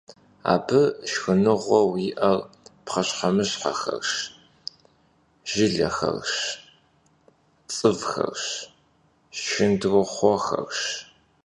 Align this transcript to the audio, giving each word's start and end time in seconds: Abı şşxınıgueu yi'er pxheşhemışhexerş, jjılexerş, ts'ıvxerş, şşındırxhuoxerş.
Abı 0.53 0.81
şşxınıgueu 1.09 1.91
yi'er 2.01 2.39
pxheşhemışhexerş, 2.85 4.11
jjılexerş, 5.49 6.33
ts'ıvxerş, 7.69 8.43
şşındırxhuoxerş. 9.37 10.79